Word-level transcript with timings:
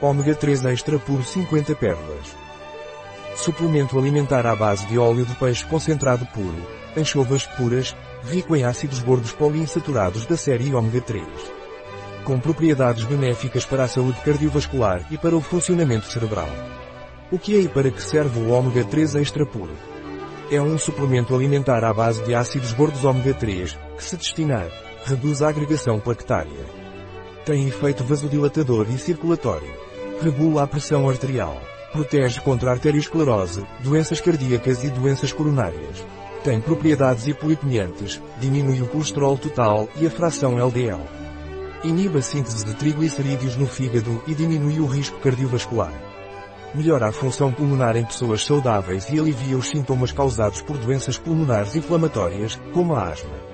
ômega 0.00 0.34
3 0.34 0.64
extra 0.66 0.98
puro 0.98 1.24
50 1.24 1.74
pérolas. 1.74 2.36
Suplemento 3.34 3.98
alimentar 3.98 4.46
à 4.46 4.54
base 4.54 4.86
de 4.86 4.98
óleo 4.98 5.24
de 5.24 5.34
peixe 5.34 5.64
concentrado 5.64 6.26
puro, 6.26 6.66
anchovas 6.96 7.44
puras, 7.44 7.96
rico 8.24 8.54
em 8.56 8.64
ácidos 8.64 9.00
gordos 9.00 9.32
poliinsaturados 9.32 10.26
da 10.26 10.36
série 10.36 10.74
ômega 10.74 11.00
3. 11.00 11.24
Com 12.24 12.40
propriedades 12.40 13.04
benéficas 13.04 13.64
para 13.64 13.84
a 13.84 13.88
saúde 13.88 14.20
cardiovascular 14.22 15.06
e 15.10 15.16
para 15.16 15.36
o 15.36 15.40
funcionamento 15.40 16.06
cerebral. 16.06 16.48
O 17.30 17.38
que 17.38 17.56
é 17.56 17.60
e 17.60 17.68
para 17.68 17.90
que 17.90 18.02
serve 18.02 18.40
o 18.40 18.50
ômega 18.50 18.84
3 18.84 19.16
extra 19.16 19.46
puro? 19.46 19.74
É 20.50 20.60
um 20.60 20.78
suplemento 20.78 21.34
alimentar 21.34 21.84
à 21.84 21.92
base 21.92 22.22
de 22.22 22.34
ácidos 22.34 22.72
gordos 22.72 23.04
ômega 23.04 23.34
3, 23.34 23.76
que 23.96 24.04
se 24.04 24.16
destinar, 24.16 24.68
reduz 25.04 25.42
a 25.42 25.48
agregação 25.48 25.98
plaquetária. 25.98 26.85
Tem 27.46 27.68
efeito 27.68 28.02
vasodilatador 28.02 28.88
e 28.90 28.98
circulatório. 28.98 29.72
Regula 30.20 30.64
a 30.64 30.66
pressão 30.66 31.08
arterial. 31.08 31.56
Protege 31.92 32.40
contra 32.40 32.72
arteriosclerose, 32.72 33.64
doenças 33.84 34.20
cardíacas 34.20 34.82
e 34.82 34.90
doenças 34.90 35.32
coronárias. 35.32 36.04
Tem 36.42 36.60
propriedades 36.60 37.28
hipolipemiantes, 37.28 38.20
diminui 38.40 38.82
o 38.82 38.88
colesterol 38.88 39.38
total 39.38 39.88
e 39.94 40.04
a 40.04 40.10
fração 40.10 40.58
LDL. 40.58 41.00
Inibe 41.84 42.18
a 42.18 42.22
síntese 42.22 42.64
de 42.64 42.74
triglicerídeos 42.74 43.56
no 43.56 43.68
fígado 43.68 44.20
e 44.26 44.34
diminui 44.34 44.80
o 44.80 44.86
risco 44.86 45.20
cardiovascular. 45.20 45.92
Melhora 46.74 47.06
a 47.06 47.12
função 47.12 47.52
pulmonar 47.52 47.96
em 47.96 48.04
pessoas 48.04 48.44
saudáveis 48.44 49.08
e 49.08 49.20
alivia 49.20 49.56
os 49.56 49.68
sintomas 49.68 50.10
causados 50.10 50.62
por 50.62 50.76
doenças 50.78 51.16
pulmonares 51.16 51.76
inflamatórias, 51.76 52.60
como 52.72 52.96
a 52.96 53.04
asma. 53.04 53.45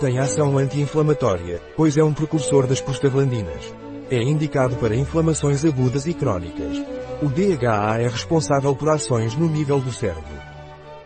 Tem 0.00 0.18
ação 0.18 0.56
anti-inflamatória, 0.56 1.60
pois 1.76 1.94
é 1.98 2.02
um 2.02 2.14
precursor 2.14 2.66
das 2.66 2.80
prostaglandinas. 2.80 3.74
É 4.10 4.16
indicado 4.16 4.74
para 4.76 4.96
inflamações 4.96 5.62
agudas 5.62 6.06
e 6.06 6.14
crónicas. 6.14 6.78
O 7.20 7.28
DHA 7.28 8.00
é 8.00 8.08
responsável 8.08 8.74
por 8.74 8.88
ações 8.88 9.36
no 9.36 9.46
nível 9.46 9.78
do 9.78 9.92
cérebro. 9.92 10.40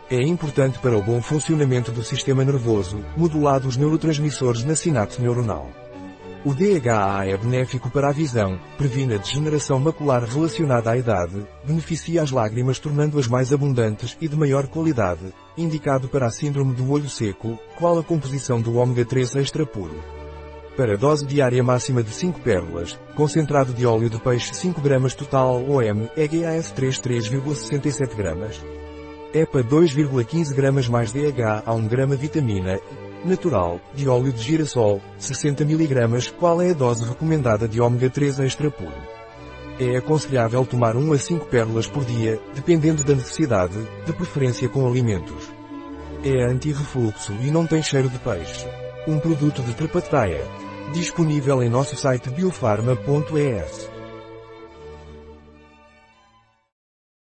É 0.09 0.23
importante 0.23 0.79
para 0.79 0.97
o 0.97 1.03
bom 1.03 1.21
funcionamento 1.21 1.91
do 1.91 2.05
sistema 2.05 2.45
nervoso, 2.45 3.05
modulado 3.17 3.67
os 3.67 3.77
neurotransmissores 3.77 4.63
na 4.63 4.77
sinapse 4.77 5.21
neuronal. 5.21 5.69
O 6.45 6.53
DHA 6.53 7.25
é 7.25 7.37
benéfico 7.39 7.89
para 7.89 8.11
a 8.11 8.13
visão, 8.13 8.61
previne 8.77 9.15
a 9.15 9.17
degeneração 9.17 9.81
macular 9.81 10.23
relacionada 10.23 10.91
à 10.91 10.99
idade, 10.99 11.43
beneficia 11.65 12.21
as 12.21 12.31
lágrimas 12.31 12.79
tornando-as 12.79 13.27
mais 13.27 13.51
abundantes 13.51 14.15
e 14.21 14.29
de 14.29 14.37
maior 14.37 14.67
qualidade, 14.67 15.33
indicado 15.57 16.07
para 16.07 16.27
a 16.27 16.31
síndrome 16.31 16.75
do 16.75 16.91
olho 16.91 17.09
seco, 17.09 17.59
qual 17.79 17.99
a 17.99 18.05
composição 18.05 18.61
do 18.61 18.75
ômega 18.77 19.07
3 19.07 19.37
extra 19.37 19.65
puro. 19.65 19.99
Para 20.77 20.99
dose 20.99 21.25
diária 21.25 21.65
máxima 21.65 22.03
de 22.03 22.11
5 22.11 22.39
pérolas, 22.41 23.01
concentrado 23.15 23.73
de 23.73 23.87
óleo 23.87 24.11
de 24.11 24.19
peixe 24.19 24.53
5 24.55 24.83
gramas 24.83 25.15
total 25.15 25.65
OM, 25.65 26.11
EGAS 26.15 26.73
3 26.73 27.01
3,67 27.01 28.15
gramas. 28.15 28.61
EPA 29.33 29.65
2,15 29.65 30.55
gramas 30.55 30.89
mais 30.89 31.11
DH 31.11 31.63
a 31.65 31.73
1 31.73 31.89
grama 31.89 32.17
vitamina 32.17 32.79
natural, 33.27 33.81
de 33.95 34.09
óleo 34.09 34.33
de 34.33 34.43
girassol, 34.43 35.01
60 35.19 35.63
mg, 35.63 36.33
qual 36.33 36.61
é 36.61 36.71
a 36.71 36.75
dose 36.75 37.05
recomendada 37.05 37.67
de 37.67 37.81
ômega 37.81 38.11
3 38.11 38.41
extra 38.41 38.71
puro. 38.71 38.93
É 39.79 39.97
aconselhável 39.97 40.65
tomar 40.65 40.97
1 40.97 41.13
a 41.13 41.19
5 41.19 41.47
pérolas 41.47 41.87
por 41.87 42.05
dia, 42.05 42.41
dependendo 42.55 43.03
da 43.03 43.15
necessidade, 43.15 43.77
de 44.07 44.13
preferência 44.13 44.69
com 44.69 44.87
alimentos. 44.87 45.53
É 46.25 46.45
anti-refluxo 46.45 47.33
e 47.43 47.51
não 47.51 47.67
tem 47.67 47.83
cheiro 47.83 48.09
de 48.09 48.19
peixe. 48.19 48.67
Um 49.07 49.19
produto 49.19 49.63
de 49.63 49.75
Trapataia. 49.75 50.43
Disponível 50.93 51.63
em 51.63 51.69
nosso 51.69 51.97
site 51.97 52.31
biofarma.es. 52.31 53.94